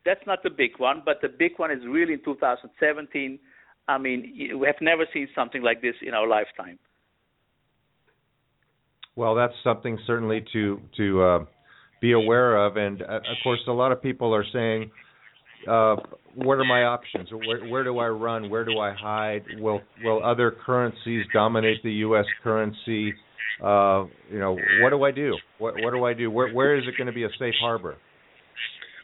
That's 0.04 0.20
not 0.26 0.42
the 0.42 0.50
big 0.50 0.78
one, 0.78 1.02
but 1.04 1.20
the 1.22 1.28
big 1.28 1.52
one 1.56 1.70
is 1.70 1.78
really 1.86 2.14
in 2.14 2.24
2017. 2.24 3.38
I 3.88 3.98
mean, 3.98 4.58
we 4.58 4.66
have 4.66 4.76
never 4.82 5.06
seen 5.12 5.28
something 5.34 5.62
like 5.62 5.80
this 5.80 5.94
in 6.06 6.12
our 6.12 6.28
lifetime. 6.28 6.78
Well, 9.16 9.34
that's 9.34 9.54
something 9.64 9.98
certainly 10.06 10.44
to 10.52 10.80
to 10.96 11.22
uh, 11.22 11.44
be 12.00 12.12
aware 12.12 12.56
of. 12.56 12.76
And 12.76 13.02
uh, 13.02 13.16
of 13.16 13.36
course, 13.42 13.60
a 13.68 13.72
lot 13.72 13.92
of 13.92 14.02
people 14.02 14.34
are 14.34 14.44
saying, 14.52 14.90
uh, 15.68 15.96
"What 16.34 16.54
are 16.54 16.64
my 16.64 16.84
options? 16.84 17.28
Where, 17.32 17.68
where 17.68 17.84
do 17.84 17.98
I 17.98 18.08
run? 18.08 18.50
Where 18.50 18.64
do 18.64 18.78
I 18.78 18.92
hide? 18.94 19.42
Will 19.58 19.80
will 20.04 20.24
other 20.24 20.54
currencies 20.64 21.24
dominate 21.32 21.82
the 21.82 21.92
U.S. 21.92 22.26
currency? 22.42 23.14
Uh, 23.62 24.04
you 24.30 24.38
know, 24.38 24.56
what 24.82 24.90
do 24.90 25.02
I 25.02 25.10
do? 25.10 25.36
What 25.58 25.74
what 25.82 25.92
do 25.92 26.04
I 26.04 26.14
do? 26.14 26.30
Where 26.30 26.52
where 26.52 26.76
is 26.78 26.84
it 26.86 26.96
going 26.96 27.08
to 27.08 27.12
be 27.12 27.24
a 27.24 27.30
safe 27.38 27.54
harbor?" 27.60 27.96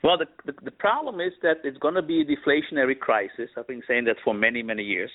Well, 0.02 0.18
the, 0.18 0.26
the, 0.44 0.52
the 0.66 0.70
problem 0.70 1.18
is 1.18 1.32
that 1.40 1.64
it's 1.64 1.78
going 1.78 1.94
to 1.94 2.02
be 2.02 2.20
a 2.20 2.24
deflationary 2.26 2.98
crisis. 2.98 3.48
I've 3.56 3.66
been 3.66 3.82
saying 3.88 4.04
that 4.04 4.16
for 4.22 4.34
many 4.34 4.62
many 4.62 4.82
years, 4.82 5.10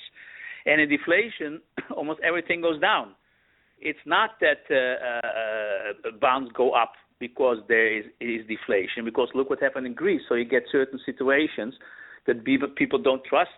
and 0.65 0.81
in 0.81 0.89
deflation, 0.89 1.61
almost 1.95 2.19
everything 2.25 2.61
goes 2.61 2.81
down. 2.81 3.13
It's 3.79 3.99
not 4.05 4.31
that 4.41 4.65
uh, 4.69 6.09
uh, 6.09 6.11
bonds 6.19 6.51
go 6.57 6.71
up 6.71 6.93
because 7.19 7.57
there 7.67 7.97
is, 7.97 8.05
is 8.19 8.47
deflation. 8.47 9.05
Because 9.05 9.29
look 9.35 9.49
what 9.49 9.61
happened 9.61 9.85
in 9.85 9.93
Greece. 9.93 10.21
So 10.27 10.35
you 10.35 10.45
get 10.45 10.63
certain 10.71 10.99
situations 11.05 11.73
that 12.27 12.43
people 12.75 12.99
don't 12.99 13.23
trust 13.23 13.51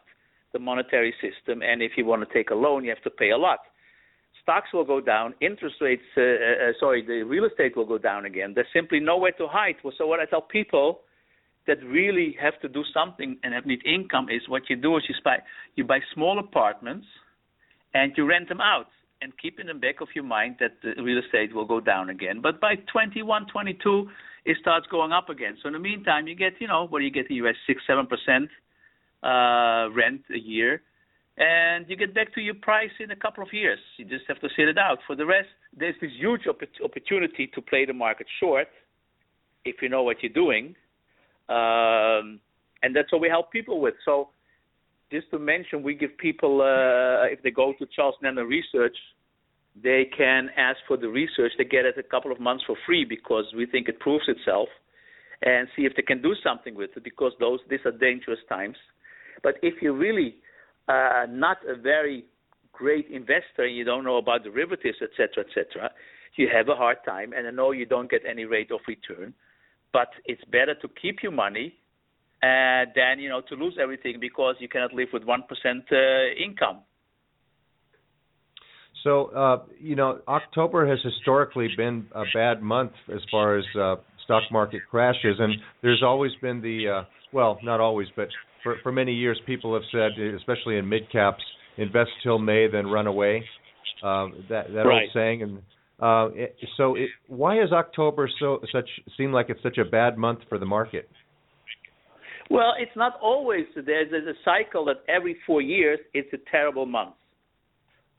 the 0.54 0.60
monetary 0.60 1.14
system, 1.22 1.62
and 1.62 1.82
if 1.82 1.94
you 1.96 2.06
want 2.06 2.28
to 2.28 2.34
take 2.34 2.50
a 2.50 2.56
loan, 2.56 2.84
you 2.84 2.90
have 2.90 3.04
to 3.04 3.10
pay 3.10 3.30
a 3.30 3.38
lot. 3.38 3.60
Stocks 4.44 4.68
will 4.74 4.84
go 4.84 5.00
down, 5.00 5.34
interest 5.40 5.76
rates, 5.80 6.02
uh, 6.18 6.22
uh, 6.22 6.24
uh 6.24 6.72
sorry, 6.80 7.06
the 7.06 7.24
real 7.24 7.46
estate 7.46 7.78
will 7.78 7.86
go 7.86 7.98
down 7.98 8.26
again. 8.26 8.54
There's 8.54 8.68
simply 8.74 9.00
nowhere 9.00 9.32
to 9.38 9.48
hide. 9.48 9.76
So 9.98 10.08
what 10.08 10.20
I 10.20 10.26
tell 10.26 10.42
people 10.42 11.02
that 11.68 11.78
really 11.84 12.36
have 12.42 12.60
to 12.62 12.68
do 12.68 12.84
something 12.94 13.38
and 13.44 13.54
have 13.54 13.66
need 13.66 13.86
income 13.86 14.28
is 14.30 14.42
what 14.50 14.64
you 14.70 14.76
do 14.76 14.98
is 14.98 15.04
you 15.08 15.16
buy 15.24 15.38
you 15.76 15.84
buy 15.84 16.00
small 16.14 16.40
apartments 16.40 17.06
and 17.94 18.14
you 18.18 18.26
rent 18.26 18.50
them 18.50 18.62
out 18.62 18.88
and 19.22 19.32
keep 19.42 19.60
in 19.60 19.68
the 19.68 19.74
back 19.74 20.02
of 20.02 20.08
your 20.16 20.24
mind 20.24 20.56
that 20.60 20.72
the 20.84 21.02
real 21.02 21.20
estate 21.24 21.54
will 21.54 21.66
go 21.66 21.80
down 21.80 22.10
again. 22.10 22.42
But 22.42 22.60
by 22.60 22.76
21, 22.92 23.48
22, 23.52 24.10
it 24.46 24.58
starts 24.60 24.88
going 24.88 25.12
up 25.12 25.30
again. 25.30 25.58
So 25.62 25.68
in 25.68 25.74
the 25.74 25.80
meantime, 25.80 26.28
you 26.28 26.36
get, 26.36 26.54
you 26.60 26.68
know, 26.68 26.88
what 26.88 27.00
do 27.00 27.06
you 27.06 27.12
get 27.12 27.30
in 27.30 27.30
the 27.30 27.36
U.S. 27.36 27.56
six, 27.68 27.82
seven 27.86 28.08
percent 28.08 28.50
uh, 29.24 29.90
rent 29.94 30.22
a 30.34 30.40
year, 30.40 30.82
and 31.38 31.86
you 31.88 31.96
get 31.96 32.14
back 32.14 32.34
to 32.34 32.42
your 32.42 32.56
price 32.56 32.92
in 33.00 33.12
a 33.12 33.16
couple 33.16 33.44
of 33.44 33.54
years. 33.54 33.80
You 33.98 34.06
just 34.06 34.26
have 34.28 34.40
to 34.42 34.50
sit 34.58 34.68
it 34.68 34.78
out. 34.78 34.98
For 35.06 35.16
the 35.16 35.26
rest, 35.26 35.50
there's 35.78 35.96
this 36.02 36.12
huge 36.18 36.42
opportunity 36.48 37.48
to 37.54 37.62
play 37.62 37.86
the 37.86 37.94
market 37.94 38.28
short 38.40 38.68
if 39.64 39.76
you 39.82 39.90
know 39.90 40.04
what 40.04 40.18
you're 40.22 40.34
doing. 40.34 40.76
Um, 41.50 42.40
and 42.84 42.96
that's 42.96 43.12
what 43.12 43.22
we 43.22 43.30
help 43.30 43.52
people 43.52 43.80
with. 43.80 43.94
So, 44.06 44.30
just 45.12 45.30
to 45.32 45.40
mention, 45.40 45.84
we 45.84 45.94
give 45.94 46.18
people 46.18 46.62
uh, 46.62 47.26
if 47.26 47.42
they 47.44 47.52
go 47.52 47.74
to 47.78 47.86
Charles 47.96 48.16
Nenner 48.24 48.48
Research, 48.48 48.96
they 49.82 50.10
can 50.18 50.50
ask 50.58 50.78
for 50.88 50.98
the 50.98 51.08
research. 51.08 51.52
They 51.58 51.64
get 51.64 51.86
it 51.86 51.98
a 51.98 52.04
couple 52.04 52.32
of 52.32 52.40
months 52.40 52.64
for 52.66 52.76
free 52.86 53.06
because 53.06 53.46
we 53.56 53.66
think 53.66 53.88
it 53.88 54.00
proves 54.00 54.26
itself, 54.28 54.70
and 55.44 55.68
see 55.76 55.84
if 55.84 55.96
they 55.96 56.02
can 56.02 56.22
do 56.22 56.34
something 56.44 56.76
with 56.76 56.92
it 56.96 57.04
because 57.04 57.34
those 57.40 57.60
these 57.70 57.80
are 57.86 57.92
dangerous 57.92 58.40
times. 58.50 58.78
But 59.44 59.56
if 59.62 59.82
you're 59.82 59.98
really 59.98 60.36
uh, 60.88 61.26
not 61.30 61.58
a 61.68 61.76
very 61.76 62.26
great 62.72 63.08
investor 63.10 63.64
and 63.64 63.76
you 63.76 63.84
don't 63.84 64.04
know 64.04 64.18
about 64.18 64.44
derivatives, 64.44 64.98
etc., 65.02 65.46
etc., 65.46 65.92
you 66.38 66.48
have 66.52 66.70
a 66.70 66.76
hard 66.76 66.98
time. 67.06 67.34
And 67.34 67.48
I 67.48 67.52
know 67.52 67.72
you 67.72 67.86
don't 67.86 68.10
get 68.10 68.22
any 68.28 68.46
rate 68.46 68.72
of 68.72 68.80
return, 68.88 69.34
but 69.92 70.10
it's 70.26 70.44
better 70.46 70.76
to 70.76 70.88
keep 71.02 71.22
your 71.22 71.32
money 71.32 71.76
uh, 72.44 72.86
than 72.96 73.20
you 73.20 73.30
know 73.30 73.42
to 73.50 73.56
lose 73.56 73.78
everything 73.82 74.18
because 74.20 74.56
you 74.60 74.68
cannot 74.68 74.94
live 74.94 75.10
with 75.14 75.24
one 75.24 75.44
percent 75.48 75.84
uh, 75.92 76.44
income. 76.44 76.80
So, 79.04 79.32
uh, 79.36 79.64
you 79.80 79.96
know, 79.96 80.20
October 80.28 80.88
has 80.88 81.00
historically 81.04 81.70
been 81.76 82.06
a 82.14 82.24
bad 82.36 82.62
month 82.62 82.92
as 83.12 83.22
far 83.32 83.58
as 83.58 83.66
uh, 83.80 83.96
stock 84.24 84.44
market 84.52 84.82
crashes, 84.90 85.38
and 85.40 85.56
there's 85.82 86.04
always 86.04 86.32
been 86.42 86.62
the 86.62 86.88
uh, 86.88 87.04
well, 87.34 87.60
not 87.64 87.80
always, 87.80 88.08
but 88.16 88.28
for 88.64 88.76
for 88.84 88.92
many 88.92 89.14
years, 89.14 89.40
people 89.46 89.74
have 89.74 89.84
said, 89.92 90.12
especially 90.36 90.78
in 90.78 90.88
mid 90.88 91.12
caps, 91.12 91.44
invest 91.78 92.12
till 92.24 92.38
May, 92.38 92.68
then 92.72 92.88
run 92.88 93.08
away. 93.08 93.44
Uh, 94.04 94.28
that 94.50 94.72
that 94.74 94.86
right. 94.86 95.04
old 95.04 95.10
saying, 95.14 95.44
and 95.44 95.58
uh, 96.00 96.30
it, 96.34 96.56
so 96.78 96.96
it, 96.96 97.10
why 97.28 97.62
is 97.62 97.72
October 97.72 98.30
so 98.40 98.60
such 98.72 98.90
seem 99.18 99.32
like 99.32 99.48
it's 99.50 99.62
such 99.64 99.78
a 99.78 99.86
bad 99.86 100.18
month 100.18 100.40
for 100.50 100.58
the 100.58 100.66
market? 100.66 101.10
Well, 102.52 102.74
it's 102.78 102.96
not 102.98 103.14
always. 103.22 103.66
There's, 103.74 104.12
there's 104.12 104.28
a 104.28 104.38
cycle 104.44 104.84
that 104.86 104.98
every 105.08 105.38
four 105.48 105.62
years 105.62 106.00
it's 106.14 106.32
a 106.34 106.52
terrible 106.52 106.86
month. 106.86 107.16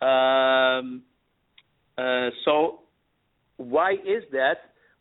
Um, 0.01 1.03
uh, 1.99 2.31
so 2.45 2.81
why 3.59 3.93
is 3.93 4.25
that? 4.33 4.55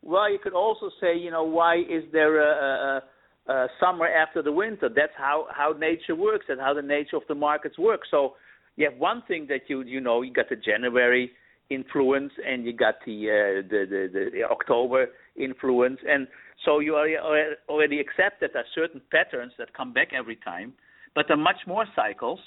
Well, 0.04 0.30
you 0.30 0.38
could 0.44 0.54
also 0.54 0.90
say, 1.00 1.18
you 1.18 1.32
know, 1.32 1.44
why 1.46 1.78
is 1.78 2.04
there 2.12 2.42
a, 2.42 2.98
a, 2.98 3.02
uh, 3.50 3.68
summer 3.80 4.08
after 4.08 4.42
the 4.42 4.52
winter. 4.52 4.88
That's 4.88 5.14
how 5.18 5.48
how 5.52 5.74
nature 5.78 6.16
works 6.16 6.46
and 6.48 6.60
how 6.60 6.74
the 6.74 6.82
nature 6.82 7.16
of 7.16 7.24
the 7.28 7.36
markets 7.36 7.78
work. 7.78 8.02
So 8.10 8.34
you 8.76 8.90
have 8.90 9.00
one 9.00 9.24
thing 9.28 9.48
that 9.50 9.62
you 9.68 9.82
you 9.82 10.00
know 10.00 10.22
you 10.22 10.32
got 10.32 10.50
the 10.50 10.56
January 10.56 11.32
influence 11.70 12.34
and 12.48 12.66
you 12.66 12.74
got 12.74 12.96
the 13.06 13.30
uh, 13.30 13.68
the, 13.68 13.86
the 13.90 14.30
the 14.32 14.44
October 14.44 15.08
influence, 15.36 16.00
and 16.08 16.28
so 16.66 16.80
you 16.80 16.96
are 16.96 17.08
uh, 17.08 17.56
already 17.70 18.00
accept 18.00 18.42
that 18.42 18.52
there 18.54 18.64
are 18.64 18.74
certain 18.76 19.02
patterns 19.12 19.54
that 19.58 19.74
come 19.74 19.94
back 19.94 20.10
every 20.14 20.36
time, 20.38 20.74
but 21.16 21.26
there 21.28 21.38
are 21.38 21.42
much 21.42 21.62
more 21.68 21.86
cycles. 21.96 22.40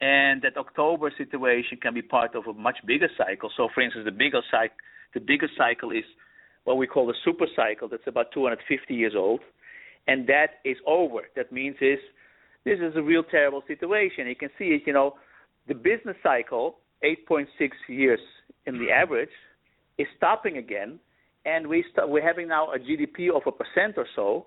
And 0.00 0.42
that 0.42 0.56
October 0.56 1.12
situation 1.16 1.78
can 1.80 1.94
be 1.94 2.02
part 2.02 2.34
of 2.34 2.48
a 2.48 2.52
much 2.52 2.78
bigger 2.84 3.08
cycle. 3.16 3.50
So, 3.56 3.68
for 3.72 3.82
instance, 3.82 4.04
the 4.04 4.10
bigger 4.10 4.42
cycle, 4.50 4.74
the 5.14 5.20
bigger 5.20 5.46
cycle 5.56 5.92
is 5.92 6.02
what 6.64 6.76
we 6.76 6.88
call 6.88 7.06
the 7.06 7.14
super 7.24 7.46
cycle. 7.54 7.86
That's 7.88 8.08
about 8.08 8.32
250 8.32 8.92
years 8.92 9.12
old 9.16 9.38
and 10.06 10.26
that 10.26 10.60
is 10.64 10.76
over. 10.86 11.22
That 11.36 11.52
means 11.52 11.76
is 11.80 11.98
this 12.64 12.78
is 12.78 12.94
a 12.96 13.02
real 13.02 13.22
terrible 13.22 13.62
situation. 13.66 14.26
You 14.26 14.36
can 14.36 14.50
see 14.58 14.66
it. 14.66 14.82
You 14.86 14.92
know, 14.92 15.14
the 15.68 15.74
business 15.74 16.16
cycle, 16.22 16.78
8.6 17.04 17.46
years 17.88 18.20
in 18.66 18.74
the 18.74 18.84
mm-hmm. 18.84 19.02
average, 19.02 19.30
is 19.98 20.06
stopping 20.16 20.56
again, 20.56 20.98
and 21.44 21.66
we 21.66 21.84
st- 21.92 22.08
we're 22.08 22.26
having 22.26 22.48
now 22.48 22.72
a 22.72 22.78
GDP 22.78 23.30
of 23.34 23.42
a 23.46 23.52
percent 23.52 23.94
or 23.96 24.06
so. 24.14 24.46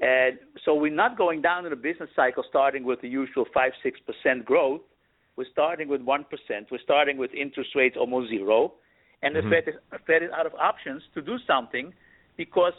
And 0.00 0.38
so 0.64 0.74
we're 0.74 0.92
not 0.94 1.16
going 1.16 1.40
down 1.40 1.64
in 1.64 1.70
the 1.70 1.76
business 1.76 2.10
cycle 2.14 2.44
starting 2.48 2.84
with 2.84 3.00
the 3.00 3.08
usual 3.08 3.46
5 3.52 3.72
6% 3.84 4.44
growth. 4.44 4.82
We're 5.36 5.46
starting 5.52 5.88
with 5.88 6.02
1%. 6.02 6.24
We're 6.70 6.78
starting 6.82 7.16
with 7.16 7.32
interest 7.32 7.70
rates 7.74 7.96
almost 7.98 8.30
zero. 8.30 8.74
And 9.22 9.34
mm-hmm. 9.34 9.48
the 9.48 9.56
Fed 9.56 9.68
is, 9.68 10.00
Fed 10.06 10.22
is 10.22 10.30
out 10.38 10.46
of 10.46 10.54
options 10.54 11.02
to 11.14 11.22
do 11.22 11.36
something 11.46 11.92
because 12.36 12.74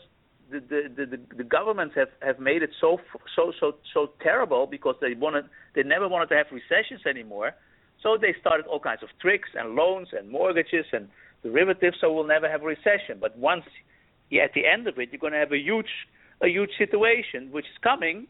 the, 0.52 0.60
the, 0.60 1.06
the, 1.06 1.20
the 1.38 1.44
governments 1.44 1.96
have, 1.96 2.10
have 2.22 2.40
made 2.40 2.64
it 2.64 2.70
so 2.80 3.00
so 3.36 3.52
so 3.60 3.74
so 3.94 4.12
terrible 4.22 4.66
because 4.66 4.96
they 5.02 5.14
wanted 5.14 5.46
they 5.76 5.84
never 5.84 6.08
wanted 6.08 6.30
to 6.30 6.36
have 6.36 6.46
recessions 6.52 7.02
anymore. 7.06 7.54
So 8.02 8.18
they 8.20 8.34
started 8.40 8.68
all 8.68 8.80
kinds 8.80 9.04
of 9.04 9.10
tricks 9.20 9.50
and 9.56 9.76
loans 9.76 10.10
and 10.18 10.30
mortgages 10.30 10.86
and 10.94 11.10
derivatives, 11.50 11.98
so 12.02 12.12
we'll 12.14 12.28
never 12.28 12.50
have 12.50 12.62
a 12.62 12.66
recession. 12.66 13.16
But 13.20 13.38
once 13.38 13.64
yeah, 14.30 14.44
at 14.44 14.54
the 14.54 14.66
end 14.66 14.88
of 14.88 14.98
it, 14.98 15.10
you're 15.12 15.20
going 15.20 15.34
to 15.34 15.40
have 15.40 15.52
a 15.52 15.58
huge 15.58 15.94
a 16.42 16.48
huge 16.48 16.70
situation 16.78 17.52
which 17.52 17.66
is 17.66 17.78
coming, 17.82 18.28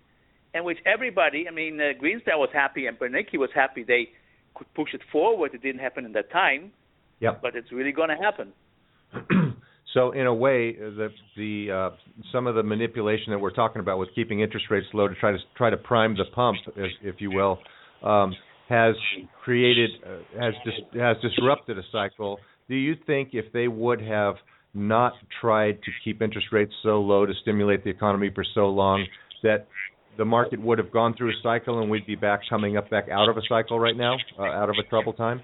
and 0.54 0.64
which 0.64 0.78
everybody, 0.86 1.46
I 1.48 1.52
mean, 1.52 1.80
uh, 1.80 2.02
Greenspan 2.02 2.38
was 2.38 2.50
happy 2.54 2.88
and 2.88 2.98
Bernanke 2.98 3.38
was 3.38 3.50
happy 3.54 3.84
they 3.84 4.10
could 4.56 4.72
push 4.74 4.94
it 4.94 5.02
forward. 5.12 5.52
It 5.54 5.62
didn't 5.62 5.82
happen 5.82 6.06
in 6.06 6.14
that 6.14 6.32
time. 6.32 6.72
Yep. 7.20 7.42
But 7.42 7.56
it's 7.56 7.72
really 7.72 7.92
going 7.92 8.10
to 8.10 8.16
happen. 8.16 8.54
So 9.94 10.12
in 10.12 10.28
a 10.28 10.34
way, 10.34 10.74
the 10.74 11.10
the 11.36 11.72
uh, 11.72 11.90
some 12.32 12.46
of 12.46 12.56
the 12.56 12.62
manipulation 12.62 13.32
that 13.32 13.40
we're 13.40 13.50
talking 13.54 13.80
about 13.80 13.98
with 13.98 14.10
keeping 14.14 14.42
interest 14.42 14.66
rates 14.70 14.86
low 14.94 15.08
to 15.08 15.16
try 15.16 15.32
to 15.32 15.38
try 15.56 15.70
to 15.70 15.78
prime 15.78 16.16
the 16.16 16.26
pump, 16.36 16.58
if, 16.76 16.92
if 17.02 17.16
you 17.20 17.32
will, 17.32 17.58
um, 18.04 18.36
has 18.70 18.96
created 19.44 19.90
uh, 20.06 20.42
has 20.42 20.54
dis- 20.66 21.02
has 21.02 21.18
disrupted 21.22 21.80
a 21.80 21.84
cycle. 21.92 22.38
Do 22.68 22.76
you 22.76 22.96
think 23.06 23.30
if 23.34 23.52
they 23.54 23.68
would 23.68 24.02
have 24.02 24.36
not 24.74 25.14
tried 25.42 25.82
to 25.84 25.92
keep 26.04 26.22
interest 26.22 26.48
rates 26.52 26.74
so 26.84 27.00
low 27.02 27.26
to 27.26 27.34
stimulate 27.42 27.84
the 27.84 27.90
economy 27.90 28.30
for 28.34 28.44
so 28.54 28.68
long, 28.68 29.06
that 29.44 29.68
the 30.18 30.26
market 30.26 30.62
would 30.62 30.78
have 30.78 30.92
gone 30.92 31.16
through 31.16 31.30
a 31.30 31.40
cycle 31.42 31.80
and 31.82 31.90
we'd 31.90 32.06
be 32.06 32.16
back 32.16 32.42
coming 32.50 32.76
up 32.76 32.90
back 32.90 33.08
out 33.10 33.30
of 33.30 33.38
a 33.38 33.42
cycle 33.48 33.80
right 33.80 33.96
now, 33.96 34.18
uh, 34.38 34.44
out 34.44 34.70
of 34.70 34.76
a 34.80 34.88
trouble 34.90 35.14
time? 35.14 35.42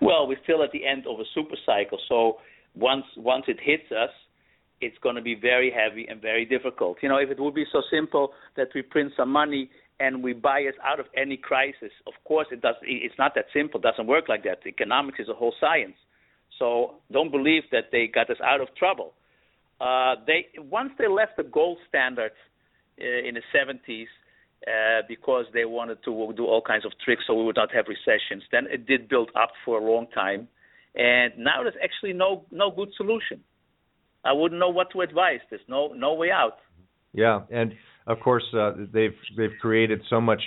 Well, 0.00 0.26
we're 0.26 0.42
still 0.42 0.62
at 0.62 0.72
the 0.72 0.86
end 0.86 1.04
of 1.06 1.20
a 1.20 1.24
super 1.34 1.56
cycle, 1.64 1.98
so 2.08 2.38
once 2.74 3.04
once 3.16 3.44
it 3.48 3.58
hits 3.62 3.90
us, 3.90 4.10
it's 4.80 4.96
going 5.02 5.16
to 5.16 5.22
be 5.22 5.34
very 5.34 5.70
heavy 5.70 6.06
and 6.08 6.20
very 6.20 6.44
difficult. 6.44 6.98
You 7.02 7.08
know, 7.08 7.18
if 7.18 7.30
it 7.30 7.38
would 7.38 7.54
be 7.54 7.66
so 7.72 7.82
simple 7.90 8.32
that 8.56 8.68
we 8.74 8.82
print 8.82 9.12
some 9.16 9.30
money 9.30 9.70
and 10.00 10.22
we 10.22 10.32
buy 10.32 10.62
us 10.62 10.74
out 10.84 11.00
of 11.00 11.06
any 11.16 11.36
crisis, 11.36 11.92
of 12.06 12.14
course 12.24 12.46
it 12.50 12.62
does. 12.62 12.76
It's 12.82 13.14
not 13.18 13.34
that 13.34 13.46
simple. 13.52 13.78
It 13.80 13.84
doesn't 13.84 14.06
work 14.06 14.28
like 14.28 14.44
that. 14.44 14.66
Economics 14.66 15.20
is 15.20 15.28
a 15.28 15.34
whole 15.34 15.54
science. 15.60 15.96
So 16.60 17.00
don't 17.10 17.32
believe 17.32 17.64
that 17.72 17.86
they 17.90 18.06
got 18.06 18.30
us 18.30 18.36
out 18.44 18.60
of 18.60 18.68
trouble. 18.76 19.14
Uh, 19.80 20.14
they 20.26 20.46
once 20.58 20.92
they 20.98 21.08
left 21.08 21.36
the 21.36 21.42
gold 21.42 21.78
standard 21.88 22.32
uh, 23.00 23.28
in 23.28 23.34
the 23.34 23.42
70s 23.52 24.04
uh, 24.68 25.02
because 25.08 25.46
they 25.52 25.64
wanted 25.64 25.98
to 26.04 26.32
do 26.36 26.44
all 26.44 26.62
kinds 26.62 26.84
of 26.84 26.92
tricks 27.04 27.24
so 27.26 27.34
we 27.34 27.44
would 27.44 27.56
not 27.56 27.74
have 27.74 27.86
recessions. 27.88 28.44
Then 28.52 28.66
it 28.70 28.86
did 28.86 29.08
build 29.08 29.30
up 29.34 29.50
for 29.64 29.80
a 29.80 29.84
long 29.84 30.06
time 30.14 30.46
and 30.94 31.32
now 31.38 31.62
there's 31.62 31.74
actually 31.82 32.12
no 32.12 32.44
no 32.50 32.70
good 32.70 32.88
solution. 32.96 33.40
I 34.24 34.32
wouldn't 34.32 34.58
know 34.58 34.68
what 34.68 34.90
to 34.92 35.00
advise. 35.00 35.40
There's 35.48 35.62
no 35.68 35.88
no 35.88 36.14
way 36.14 36.30
out. 36.30 36.58
Yeah, 37.12 37.40
and 37.50 37.72
of 38.06 38.20
course 38.20 38.44
uh, 38.54 38.72
they've 38.92 39.16
they've 39.36 39.56
created 39.60 40.02
so 40.10 40.20
much 40.20 40.42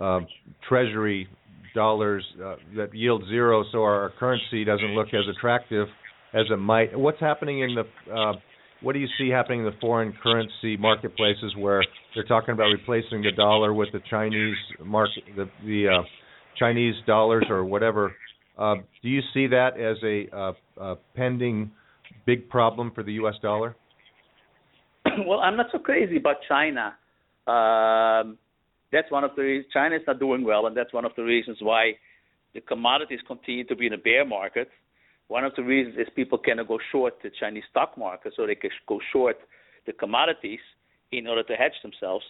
uh, 0.00 0.20
treasury 0.68 1.28
dollars 1.74 2.24
uh, 2.44 2.56
that 2.76 2.94
yield 2.94 3.24
zero, 3.28 3.64
so 3.72 3.82
our 3.82 4.12
currency 4.18 4.64
doesn't 4.64 4.94
look 4.94 5.08
as 5.08 5.24
attractive 5.36 5.88
as 6.34 6.46
it 6.50 6.56
might. 6.56 6.98
What's 6.98 7.20
happening 7.20 7.60
in 7.60 7.74
the 7.74 8.12
uh, 8.12 8.34
what 8.80 8.92
do 8.92 9.00
you 9.00 9.08
see 9.18 9.28
happening 9.28 9.60
in 9.60 9.66
the 9.66 9.76
foreign 9.80 10.14
currency 10.22 10.76
marketplaces 10.76 11.54
where 11.56 11.82
they're 12.14 12.24
talking 12.24 12.52
about 12.52 12.66
replacing 12.66 13.22
the 13.22 13.32
dollar 13.32 13.74
with 13.74 13.88
the 13.92 14.00
Chinese 14.10 14.56
market, 14.84 15.24
the 15.36 15.48
the 15.64 15.88
uh, 15.88 16.02
Chinese 16.58 16.94
dollars 17.06 17.46
or 17.48 17.64
whatever 17.64 18.12
uh, 18.58 18.74
do 19.02 19.08
you 19.08 19.20
see 19.32 19.46
that 19.46 19.78
as 19.78 19.96
a, 20.02 20.36
uh, 20.36 20.52
a 20.82 20.96
pending 21.14 21.70
big 22.26 22.48
problem 22.48 22.90
for 22.94 23.04
the 23.04 23.12
U.S. 23.14 23.34
dollar? 23.40 23.76
well, 25.26 25.38
I'm 25.38 25.56
not 25.56 25.66
so 25.70 25.78
crazy 25.78 26.16
about 26.16 26.36
China. 26.48 26.94
Um, 27.46 28.36
that's 28.92 29.10
one 29.10 29.24
of 29.24 29.30
the 29.36 29.42
reasons 29.42 29.72
China 29.72 29.96
is 29.96 30.02
not 30.06 30.18
doing 30.18 30.44
well, 30.44 30.66
and 30.66 30.76
that's 30.76 30.92
one 30.92 31.04
of 31.04 31.12
the 31.16 31.22
reasons 31.22 31.58
why 31.60 31.92
the 32.54 32.60
commodities 32.60 33.20
continue 33.26 33.64
to 33.64 33.76
be 33.76 33.86
in 33.86 33.92
a 33.92 33.98
bear 33.98 34.24
market. 34.24 34.68
One 35.28 35.44
of 35.44 35.52
the 35.56 35.62
reasons 35.62 35.96
is 35.98 36.06
people 36.16 36.38
cannot 36.38 36.68
go 36.68 36.78
short 36.90 37.14
the 37.22 37.30
Chinese 37.38 37.64
stock 37.70 37.98
market, 37.98 38.32
so 38.36 38.46
they 38.46 38.54
can 38.54 38.70
go 38.86 38.98
short 39.12 39.36
the 39.86 39.92
commodities 39.92 40.60
in 41.12 41.26
order 41.26 41.42
to 41.42 41.54
hedge 41.54 41.76
themselves. 41.82 42.24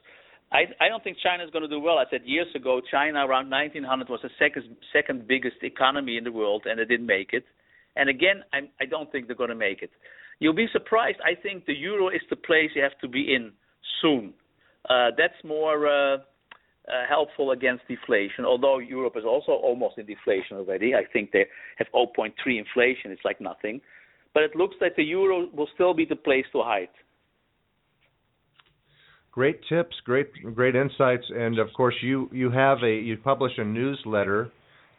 I, 0.50 0.64
I 0.80 0.88
don't 0.88 1.04
think 1.04 1.18
China 1.22 1.44
is 1.44 1.50
going 1.50 1.62
to 1.62 1.68
do 1.68 1.78
well. 1.78 1.98
I 1.98 2.04
said 2.10 2.22
years 2.24 2.48
ago, 2.54 2.80
China 2.90 3.26
around 3.26 3.50
1900 3.50 4.08
was 4.08 4.20
the 4.22 4.30
second 4.38 4.76
second 4.92 5.28
biggest 5.28 5.56
economy 5.62 6.16
in 6.16 6.24
the 6.24 6.32
world, 6.32 6.62
and 6.66 6.80
they 6.80 6.84
didn't 6.84 7.06
make 7.06 7.30
it. 7.32 7.44
And 7.96 8.08
again, 8.08 8.42
I'm, 8.52 8.68
I 8.80 8.86
don't 8.86 9.10
think 9.12 9.26
they're 9.26 9.36
going 9.36 9.50
to 9.50 9.56
make 9.56 9.82
it. 9.82 9.90
You'll 10.40 10.54
be 10.54 10.68
surprised. 10.72 11.18
I 11.24 11.34
think 11.40 11.66
the 11.66 11.74
euro 11.74 12.08
is 12.08 12.22
the 12.30 12.36
place 12.36 12.70
you 12.74 12.82
have 12.82 12.98
to 13.00 13.08
be 13.08 13.34
in 13.34 13.52
soon. 14.00 14.32
Uh, 14.88 15.10
that's 15.18 15.34
more 15.44 15.86
uh, 15.86 16.18
helpful 17.09 17.52
against 17.52 17.87
deflation. 17.88 18.45
Although 18.45 18.78
Europe 18.78 19.14
is 19.16 19.25
also 19.25 19.52
almost 19.52 19.99
in 19.99 20.07
deflation 20.07 20.57
already. 20.57 20.95
I 20.95 21.02
think 21.12 21.33
they 21.33 21.47
have 21.76 21.87
0.3 21.95 22.33
inflation. 22.47 23.11
It's 23.11 23.25
like 23.25 23.40
nothing. 23.40 23.80
But 24.35 24.42
it 24.42 24.57
looks 24.57 24.76
like 24.80 24.97
the 24.97 25.04
euro 25.04 25.49
will 25.54 25.68
still 25.75 25.95
be 25.95 26.04
the 26.04 26.16
place 26.16 26.45
to 26.52 26.62
hide. 26.62 26.88
great 29.38 29.61
tips, 29.68 29.95
great 30.04 30.30
great 30.54 30.75
insights, 30.75 31.25
and 31.30 31.61
of 31.61 31.68
course 31.76 31.95
you 32.02 32.28
you 32.33 32.50
have 32.50 32.78
a 32.83 32.95
you 33.09 33.16
publish 33.16 33.52
a 33.57 33.64
newsletter, 33.64 34.50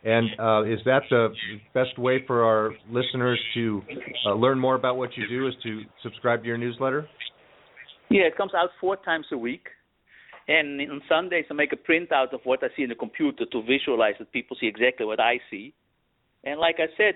and 0.05 0.29
uh, 0.39 0.63
is 0.63 0.79
that 0.86 1.01
the 1.10 1.27
best 1.74 2.00
way 2.00 2.24
for 2.25 2.46
our 2.46 2.72
listeners 2.89 3.39
to 3.53 3.81
uh, 4.25 4.34
learn 4.34 4.58
more 4.58 4.75
about 4.75 4.96
what 4.96 5.10
you 5.17 5.27
do? 5.27 5.48
Is 5.48 5.53
to 5.63 5.81
subscribe 6.03 6.41
to 6.43 6.48
your 6.48 6.58
newsletter? 6.58 7.05
Yeah, 8.10 8.22
it 8.22 8.38
comes 8.38 8.53
out 8.53 8.69
four 8.79 8.96
times 8.96 9.25
a 9.34 9.38
week. 9.38 9.67
And 10.49 10.81
on 10.81 11.01
Sundays, 11.07 11.45
I 11.51 11.53
make 11.53 11.73
a 11.73 11.75
printout 11.75 12.33
of 12.33 12.39
what 12.43 12.63
I 12.63 12.69
see 12.75 12.81
in 12.81 12.89
the 12.89 12.95
computer 12.95 13.45
to 13.45 13.61
visualize 13.61 14.15
that 14.17 14.31
people 14.31 14.57
see 14.59 14.65
exactly 14.65 15.05
what 15.05 15.19
I 15.19 15.39
see. 15.51 15.75
And 16.43 16.59
like 16.59 16.77
I 16.79 16.87
said, 16.97 17.13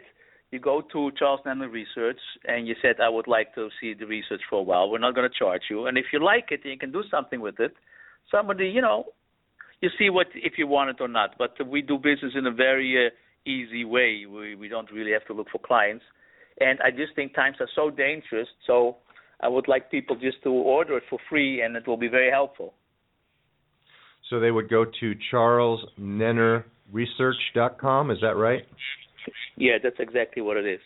you 0.51 0.59
go 0.59 0.83
to 0.93 1.11
Charles 1.17 1.39
Nenner 1.43 1.67
Research 1.67 2.19
and 2.45 2.67
you 2.67 2.75
said, 2.79 2.97
I 3.01 3.09
would 3.09 3.27
like 3.27 3.55
to 3.55 3.69
see 3.81 3.95
the 3.95 4.05
research 4.05 4.41
for 4.47 4.59
a 4.59 4.61
while. 4.61 4.87
We're 4.87 4.99
not 4.99 5.15
going 5.15 5.27
to 5.27 5.35
charge 5.35 5.63
you. 5.67 5.87
And 5.87 5.97
if 5.97 6.05
you 6.13 6.23
like 6.23 6.49
it 6.51 6.59
you 6.63 6.77
can 6.77 6.91
do 6.91 7.03
something 7.09 7.41
with 7.41 7.59
it, 7.59 7.73
somebody, 8.29 8.67
you 8.67 8.81
know, 8.81 9.05
you 9.81 9.89
see 9.97 10.11
what 10.11 10.27
if 10.35 10.53
you 10.59 10.67
want 10.67 10.91
it 10.91 11.01
or 11.01 11.07
not. 11.07 11.31
But 11.39 11.55
we 11.67 11.81
do 11.81 11.97
business 11.97 12.33
in 12.35 12.45
a 12.45 12.51
very 12.51 13.07
uh, 13.07 13.49
easy 13.49 13.83
way. 13.83 14.27
We 14.27 14.53
we 14.53 14.67
don't 14.67 14.91
really 14.91 15.11
have 15.11 15.25
to 15.25 15.33
look 15.33 15.47
for 15.51 15.57
clients. 15.57 16.05
And 16.61 16.79
I 16.81 16.91
just 16.91 17.15
think 17.15 17.33
times 17.33 17.57
are 17.59 17.69
so 17.75 17.89
dangerous. 17.89 18.47
So 18.67 18.97
I 19.41 19.47
would 19.47 19.67
like 19.67 19.89
people 19.89 20.15
just 20.15 20.43
to 20.43 20.49
order 20.49 20.97
it 20.97 21.03
for 21.09 21.17
free, 21.29 21.61
and 21.63 21.75
it 21.75 21.87
will 21.87 21.97
be 21.97 22.07
very 22.07 22.29
helpful. 22.29 22.75
So 24.33 24.39
they 24.39 24.49
would 24.49 24.67
go 24.67 24.83
to 24.83 25.13
charlesnennerresearch.com. 25.31 28.09
Is 28.09 28.17
that 28.21 28.35
right? 28.35 28.63
Yeah, 29.55 29.73
that's 29.83 29.97
exactly 29.99 30.41
what 30.41 30.57
it 30.57 30.65
is. 30.65 30.79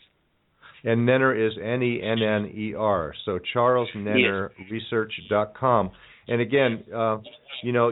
And 0.83 1.07
Nenner 1.07 1.33
is 1.33 1.53
N 1.57 1.81
E 1.81 2.01
N 2.03 2.21
N 2.21 2.51
E 2.53 2.73
R. 2.77 3.13
So 3.23 3.39
charlesnennerresearch.com. 3.55 5.91
And 6.27 6.41
again, 6.41 6.83
uh, 6.93 7.19
you 7.63 7.71
know, 7.71 7.89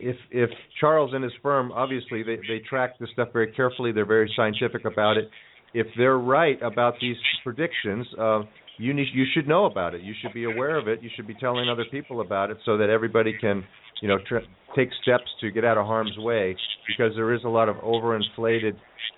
if 0.00 0.16
if 0.30 0.48
Charles 0.80 1.12
and 1.12 1.22
his 1.22 1.34
firm 1.42 1.70
obviously 1.70 2.22
they 2.22 2.36
they 2.36 2.60
track 2.66 2.98
this 2.98 3.10
stuff 3.12 3.34
very 3.34 3.52
carefully, 3.52 3.92
they're 3.92 4.06
very 4.06 4.32
scientific 4.34 4.86
about 4.86 5.18
it. 5.18 5.28
If 5.74 5.88
they're 5.98 6.16
right 6.16 6.58
about 6.62 6.94
these 7.02 7.18
predictions, 7.42 8.06
uh, 8.18 8.44
you 8.78 8.92
need, 8.92 9.06
you 9.12 9.24
should 9.34 9.46
know 9.46 9.66
about 9.66 9.94
it. 9.94 10.02
You 10.02 10.14
should 10.20 10.32
be 10.32 10.44
aware 10.44 10.76
of 10.76 10.88
it. 10.88 11.02
You 11.02 11.10
should 11.14 11.26
be 11.26 11.34
telling 11.34 11.68
other 11.68 11.84
people 11.90 12.20
about 12.20 12.50
it 12.50 12.58
so 12.64 12.76
that 12.78 12.90
everybody 12.90 13.36
can, 13.40 13.64
you 14.00 14.08
know, 14.08 14.18
tr- 14.26 14.46
take 14.76 14.88
steps 15.02 15.24
to 15.40 15.50
get 15.50 15.64
out 15.64 15.78
of 15.78 15.86
harm's 15.86 16.16
way 16.18 16.56
because 16.86 17.12
there 17.16 17.32
is 17.32 17.40
a 17.44 17.48
lot 17.48 17.68
of 17.68 17.76
overinflated 17.76 18.74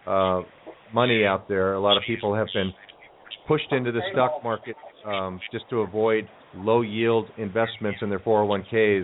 uh, 0.06 0.42
money 0.92 1.24
out 1.24 1.48
there. 1.48 1.74
A 1.74 1.80
lot 1.80 1.96
of 1.96 2.02
people 2.06 2.34
have 2.34 2.48
been 2.54 2.72
pushed 3.48 3.72
into 3.72 3.92
the 3.92 4.00
stock 4.12 4.42
market 4.42 4.76
um, 5.06 5.40
just 5.52 5.68
to 5.70 5.80
avoid 5.80 6.28
low 6.54 6.82
yield 6.82 7.26
investments 7.38 7.98
in 8.02 8.10
their 8.10 8.18
401ks, 8.20 9.02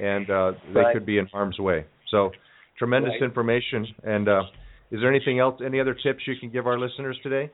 and 0.00 0.30
uh, 0.30 0.52
they 0.72 0.80
right. 0.80 0.94
could 0.94 1.06
be 1.06 1.18
in 1.18 1.26
harm's 1.26 1.58
way. 1.58 1.84
So, 2.10 2.30
tremendous 2.78 3.12
right. 3.20 3.26
information. 3.26 3.86
And 4.04 4.28
uh, 4.28 4.42
is 4.90 5.00
there 5.00 5.12
anything 5.12 5.38
else? 5.38 5.60
Any 5.64 5.80
other 5.80 5.94
tips 5.94 6.20
you 6.26 6.34
can 6.40 6.50
give 6.50 6.66
our 6.66 6.78
listeners 6.78 7.18
today? 7.22 7.50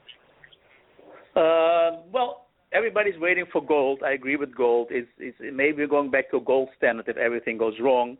Uh, 1.35 2.03
well, 2.13 2.48
everybody's 2.73 3.19
waiting 3.19 3.47
for 3.53 3.65
gold. 3.65 4.03
I 4.05 4.13
agree 4.13 4.37
with 4.37 4.55
gold. 4.55 4.89
It's, 4.91 5.09
it's 5.19 5.39
maybe 5.53 5.87
going 5.87 6.11
back 6.11 6.31
to 6.31 6.39
a 6.39 6.41
gold 6.41 6.69
standard 6.77 7.09
if 7.09 7.17
everything 7.17 7.59
goes 7.59 7.75
wrong. 7.81 8.17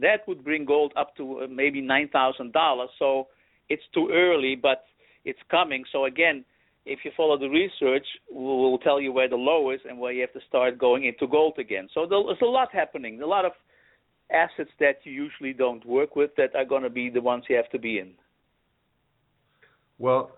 That 0.00 0.26
would 0.26 0.44
bring 0.44 0.64
gold 0.64 0.92
up 0.96 1.16
to 1.16 1.42
uh, 1.42 1.46
maybe 1.48 1.80
nine 1.80 2.08
thousand 2.08 2.52
dollars. 2.52 2.90
So 2.98 3.28
it's 3.68 3.82
too 3.92 4.08
early, 4.12 4.56
but 4.56 4.84
it's 5.24 5.38
coming. 5.50 5.84
So 5.92 6.06
again, 6.06 6.44
if 6.86 7.00
you 7.04 7.12
follow 7.16 7.38
the 7.38 7.48
research, 7.48 8.06
we'll 8.30 8.78
tell 8.78 9.00
you 9.00 9.12
where 9.12 9.28
the 9.28 9.36
low 9.36 9.70
is 9.70 9.80
and 9.88 9.98
where 9.98 10.12
you 10.12 10.20
have 10.20 10.32
to 10.34 10.40
start 10.48 10.78
going 10.78 11.04
into 11.04 11.26
gold 11.26 11.54
again. 11.58 11.88
So 11.94 12.06
there's 12.06 12.38
a 12.42 12.44
lot 12.44 12.68
happening. 12.72 13.22
A 13.22 13.26
lot 13.26 13.44
of 13.44 13.52
assets 14.30 14.70
that 14.80 14.96
you 15.04 15.12
usually 15.12 15.52
don't 15.52 15.84
work 15.86 16.16
with 16.16 16.30
that 16.36 16.54
are 16.54 16.64
going 16.64 16.82
to 16.82 16.90
be 16.90 17.08
the 17.08 17.20
ones 17.20 17.44
you 17.48 17.56
have 17.56 17.70
to 17.70 17.78
be 17.78 17.98
in. 17.98 18.12
Well, 19.98 20.32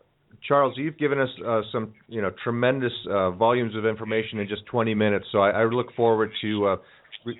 Charles, 0.47 0.75
you've 0.77 0.99
given 0.99 1.19
us 1.19 1.29
uh, 1.47 1.62
some, 1.73 1.95
you 2.09 2.23
know, 2.23 2.31
tremendous 2.45 2.93
uh, 3.11 3.33
volumes 3.33 3.75
of 3.77 3.85
information 3.85 4.39
in 4.39 4.49
just 4.49 4.65
20 4.67 4.95
minutes. 4.95 5.27
So 5.33 5.39
I, 5.39 5.51
I 5.51 5.65
look 5.65 5.95
forward 5.97 6.31
to 6.43 6.67
uh, 6.67 6.77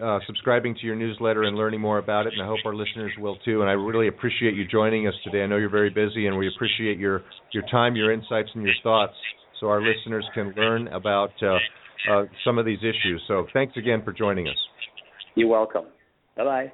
uh, 0.03 0.19
subscribing 0.27 0.75
to 0.75 0.87
your 0.87 0.97
newsletter 0.97 1.45
and 1.45 1.57
learning 1.57 1.81
more 1.81 1.99
about 1.99 2.27
it, 2.27 2.33
and 2.33 2.43
I 2.43 2.47
hope 2.47 2.59
our 2.65 2.75
listeners 2.75 3.13
will 3.19 3.37
too. 3.45 3.61
And 3.61 3.71
I 3.71 3.75
really 3.75 4.09
appreciate 4.09 4.55
you 4.55 4.67
joining 4.67 5.07
us 5.07 5.15
today. 5.25 5.43
I 5.43 5.47
know 5.47 5.57
you're 5.57 5.69
very 5.71 5.91
busy, 5.91 6.27
and 6.27 6.37
we 6.37 6.49
appreciate 6.49 6.99
your 6.99 7.23
your 7.53 7.63
time, 7.71 7.95
your 7.97 8.13
insights, 8.13 8.49
and 8.55 8.65
your 8.65 8.75
thoughts, 8.83 9.15
so 9.61 9.69
our 9.69 9.81
listeners 9.81 10.25
can 10.35 10.53
learn 10.57 10.89
about 10.89 11.31
uh, 11.43 11.57
uh, 12.11 12.25
some 12.45 12.59
of 12.59 12.67
these 12.67 12.81
issues. 12.81 13.23
So 13.29 13.47
thanks 13.53 13.77
again 13.77 14.03
for 14.05 14.13
joining 14.13 14.49
us. 14.49 14.57
You're 15.35 15.49
welcome. 15.49 15.85
Bye 16.37 16.45
bye. 16.45 16.73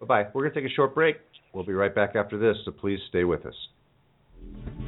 Bye 0.00 0.06
bye. 0.06 0.30
We're 0.32 0.42
going 0.42 0.54
to 0.54 0.60
take 0.62 0.70
a 0.70 0.74
short 0.74 0.94
break. 0.94 1.16
We'll 1.52 1.64
be 1.64 1.72
right 1.72 1.94
back 1.94 2.14
after 2.14 2.38
this, 2.38 2.56
so 2.64 2.70
please 2.70 2.98
stay 3.08 3.24
with 3.24 3.44
us. 3.46 4.87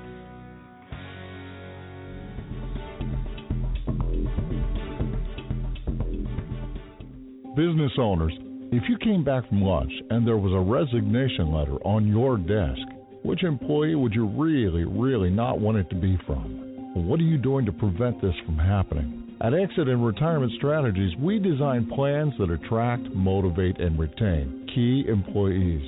Business 7.55 7.91
owners, 7.99 8.31
if 8.71 8.83
you 8.87 8.97
came 8.99 9.25
back 9.25 9.45
from 9.49 9.61
lunch 9.61 9.91
and 10.09 10.25
there 10.25 10.37
was 10.37 10.53
a 10.53 10.71
resignation 10.71 11.51
letter 11.51 11.75
on 11.83 12.07
your 12.07 12.37
desk, 12.37 12.79
which 13.23 13.43
employee 13.43 13.95
would 13.95 14.13
you 14.13 14.25
really, 14.25 14.85
really 14.85 15.29
not 15.29 15.59
want 15.59 15.77
it 15.77 15.89
to 15.89 15.95
be 15.97 16.17
from? 16.25 16.95
What 16.95 17.19
are 17.19 17.23
you 17.23 17.37
doing 17.37 17.65
to 17.65 17.73
prevent 17.73 18.21
this 18.21 18.35
from 18.45 18.57
happening? 18.57 19.35
At 19.41 19.53
Exit 19.53 19.89
and 19.89 20.05
Retirement 20.05 20.53
Strategies, 20.55 21.11
we 21.19 21.39
design 21.39 21.91
plans 21.93 22.31
that 22.39 22.51
attract, 22.51 23.03
motivate, 23.13 23.81
and 23.81 23.99
retain 23.99 24.65
key 24.73 25.03
employees. 25.09 25.83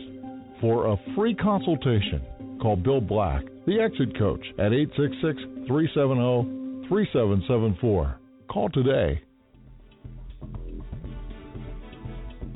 For 0.60 0.88
a 0.88 0.98
free 1.16 1.34
consultation, 1.34 2.60
call 2.62 2.76
Bill 2.76 3.00
Black, 3.00 3.42
the 3.66 3.80
Exit 3.80 4.20
Coach, 4.20 4.46
at 4.60 4.74
866 4.74 5.66
370 5.68 6.90
3774. 6.90 8.20
Call 8.50 8.68
today 8.68 9.22